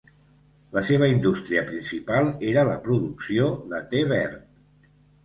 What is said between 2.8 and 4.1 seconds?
producció de te